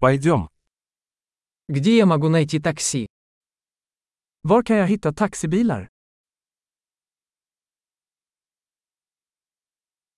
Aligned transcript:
Пойдем. 0.00 0.48
Где 1.68 1.96
я 1.96 2.06
могу 2.06 2.28
найти 2.28 2.60
такси? 2.60 3.08
Var 4.42 4.62
kan 4.62 4.76
jag 4.76 4.86
hitta 4.86 5.12
taxibilar? 5.12 5.88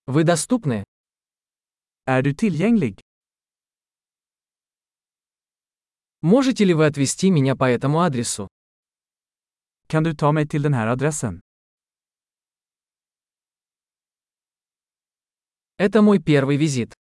Вы 0.07 0.25
доступны? 0.25 0.85
Är 2.05 2.23
du 2.23 2.35
tillgänglig? 2.35 3.01
Можете 6.21 6.65
ли 6.67 6.75
вы 6.75 6.85
отвезти 6.85 7.31
меня 7.31 7.57
по 7.57 7.65
этому 7.65 8.01
адресу? 8.03 8.49
Kan 9.89 10.05
du 10.05 10.15
ta 10.15 10.33
mig 10.33 10.47
till 10.47 10.63
den 10.63 10.75
här 10.75 10.89
adressen? 10.89 11.41
Это 15.79 16.03
мой 16.03 16.19
первый 16.23 16.59
визит. 16.59 17.00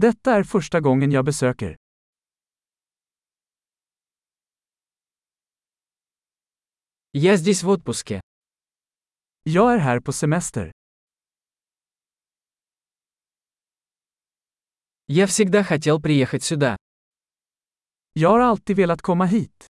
Detta 0.00 0.34
är 0.34 0.44
första 0.44 0.80
gången 0.80 1.12
jag 1.12 1.24
besöker. 1.24 1.76
Я 7.12 7.36
здесь 7.36 7.62
в 7.62 7.68
отпуске. 7.68 8.20
Jag 9.42 9.74
är 9.74 9.78
här 9.78 10.00
på 10.00 10.12
semester. 10.12 10.72
Я 15.06 15.26
всегда 15.26 15.64
хотел 15.64 16.00
приехать 16.00 16.44
сюда. 16.44 16.76
Jag 18.12 18.30
har 18.30 18.40
alltid 18.40 18.76
velat 18.76 19.02
komma 19.02 19.26
hit. 19.26 19.66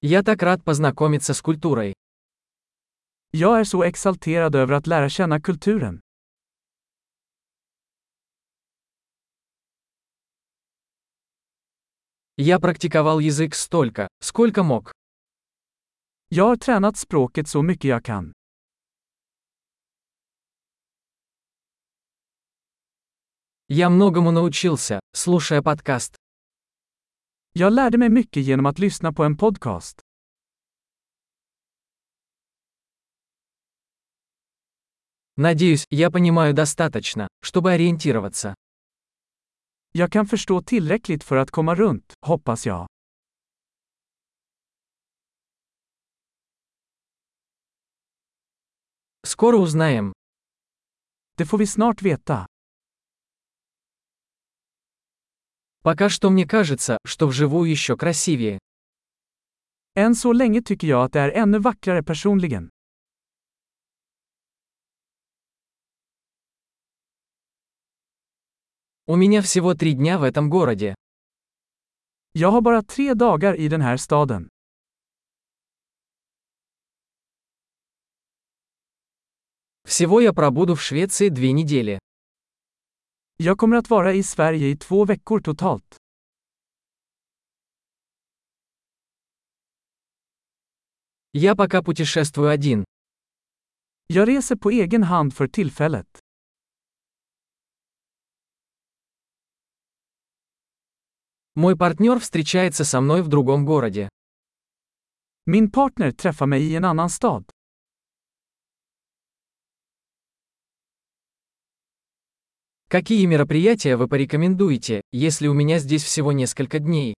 Я 0.00 0.22
так 0.22 0.42
рад 0.42 0.64
познакомиться 0.64 1.34
с 1.34 1.42
культурой. 1.42 1.94
Jag 3.31 3.59
är 3.59 3.63
så 3.63 3.83
exalterad 3.83 4.55
över 4.55 4.73
att 4.73 4.87
lära 4.87 5.09
känna 5.09 5.41
kulturen. 5.41 5.99
Я 12.35 12.59
практиковал 12.59 13.19
язык 13.19 13.55
столько, 13.55 14.07
сколько 14.19 14.63
мог. 14.63 14.91
Jag 16.29 16.47
har 16.47 16.57
tränat 16.57 16.97
språket 16.97 17.47
så 17.47 17.61
mycket 17.61 17.89
jag 17.89 18.05
kan. 18.05 18.33
Я 23.67 23.89
многому 23.89 24.31
научился, 24.31 24.99
слушая 25.15 25.61
подкаст. 25.61 26.15
Jag 27.53 27.73
lärde 27.73 27.97
mig 27.97 28.09
mycket 28.09 28.43
genom 28.43 28.65
att 28.65 28.79
lyssna 28.79 29.13
på 29.13 29.23
en 29.23 29.37
podcast. 29.37 30.01
Надеюсь, 35.40 35.86
я 35.90 36.10
понимаю 36.10 36.52
достаточно, 36.52 37.28
чтобы 37.40 37.70
ориентироваться. 37.72 38.56
Jag 39.92 40.12
kan 40.12 40.26
förstå 40.26 40.62
tillräckligt 40.62 41.24
för 41.24 41.36
att 41.36 41.50
komma 41.50 41.74
runt, 41.74 42.14
hoppas 42.20 42.66
jag. 42.66 42.88
Скоро 49.26 49.56
узнаем. 49.56 50.12
Det 51.36 51.46
får 51.46 51.58
vi 51.58 51.66
snart 51.66 52.02
veta. 52.02 52.46
Пока 55.82 56.08
что 56.08 56.30
мне 56.30 56.46
кажется, 56.46 56.98
что 57.04 57.28
вживую 57.28 57.70
еще 57.70 57.96
красивее. 57.96 58.58
Än 59.94 60.14
så 60.14 60.32
länge 60.32 60.62
tycker 60.62 60.88
jag 60.88 61.04
att 61.04 61.12
det 61.12 61.20
är 61.20 61.30
ännu 61.30 61.58
vackrare 61.58 62.02
personligen. 62.02 62.70
У 69.10 69.16
меня 69.16 69.40
всего 69.40 69.72
три 69.74 69.94
дня 69.94 70.18
в 70.18 70.22
этом 70.22 70.50
городе. 70.50 70.94
Jag 72.32 72.50
har 72.50 72.60
bara 72.60 72.82
tre 72.82 73.14
dagar 73.14 73.54
i 73.54 73.68
den 73.68 73.80
här 73.80 73.96
staden. 73.96 74.48
Всего 79.86 80.20
я 80.20 80.34
пробуду 80.34 80.74
в 80.74 80.82
Швеции 80.82 81.30
две 81.30 81.52
недели. 81.52 81.98
Jag 83.38 83.58
kommer 83.58 83.76
att 83.76 83.90
vara 83.90 84.12
i 84.12 84.22
Sverige 84.22 84.68
i 84.68 84.76
två 84.76 85.04
veckor 85.04 85.40
totalt. 85.40 85.96
Я 91.32 91.56
пока 91.56 91.82
путешествую 91.82 92.50
один. 92.50 92.84
Jag 94.06 94.28
reser 94.28 94.56
på 94.56 94.70
egen 94.70 95.02
hand 95.02 95.34
för 95.34 95.48
tillfället. 95.48 96.27
Мой 101.58 101.76
партнер 101.76 102.20
встречается 102.20 102.84
со 102.84 103.00
мной 103.00 103.20
в 103.20 103.26
другом 103.26 103.64
городе. 103.64 104.08
Min 105.44 105.68
partner 105.72 106.12
träffar 106.12 106.46
mig 106.46 106.62
i 106.62 106.76
en 106.76 106.84
annan 106.84 107.08
stad. 107.08 107.50
Какие 112.88 113.26
мероприятия 113.26 113.96
вы 113.96 114.06
порекомендуете, 114.06 115.00
если 115.10 115.48
у 115.48 115.52
меня 115.52 115.80
здесь 115.80 116.04
всего 116.04 116.30
несколько 116.30 116.78
дней? 116.78 117.14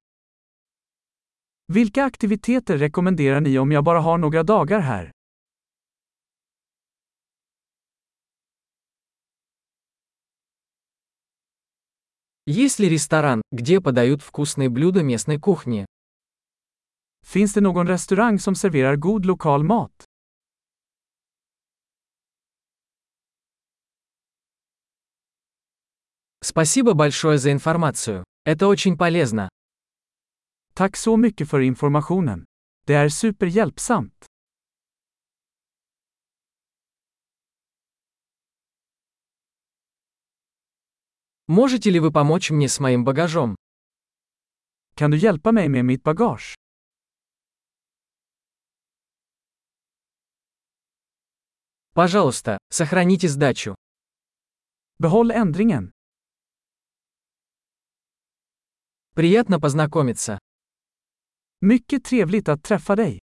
Vilka 1.68 2.06
aktiviteter 2.06 2.78
rekommenderar 2.78 3.40
ni 3.40 3.58
om 3.58 3.70
jag 3.72 3.84
bara 3.84 4.00
har 4.00 4.18
några 4.18 4.42
dagar 4.42 4.80
här? 4.80 5.12
Есть 12.52 12.80
ли 12.80 12.88
ресторан, 12.88 13.42
где 13.52 13.80
подают 13.80 14.22
вкусные 14.22 14.68
блюда 14.68 15.04
местной 15.04 15.38
кухни? 15.38 15.86
Finns 17.24 17.52
det 17.52 17.60
någon 17.60 17.86
restaurang 17.86 18.40
som 18.40 18.56
serverar 18.56 18.96
god 18.96 19.24
lokal 19.24 19.62
mat? 19.62 19.92
Спасибо 26.42 26.94
большое 26.94 27.38
за 27.38 27.52
информацию. 27.52 28.24
Это 28.44 28.66
очень 28.66 28.98
полезно. 28.98 29.48
Tack 30.74 30.96
så 30.96 31.16
mycket 31.16 31.48
för 31.48 31.60
informationen. 31.60 32.46
Det 32.84 32.94
är 32.94 33.08
superhjälpsamt. 33.08 34.29
Можете 41.50 41.90
ли 41.90 41.98
вы 41.98 42.12
помочь 42.12 42.52
мне 42.52 42.68
с 42.68 42.78
моим 42.78 43.04
багажом? 43.04 43.56
Kan 44.94 45.10
du 45.10 45.16
hjälpa 45.16 45.50
mig 45.50 45.68
med 45.68 45.84
mitt 45.84 46.02
bagage? 46.04 46.54
Пожалуйста, 51.92 52.58
сохраните 52.68 53.26
сдачу. 53.28 53.74
Behåll 54.98 55.32
ändringen. 55.32 55.90
Приятно 59.16 59.60
познакомиться. 59.60 60.38
Mycket 61.60 62.04
trevligt 62.04 62.48
att 62.48 62.62
träffa 62.62 62.96
dig. 62.96 63.18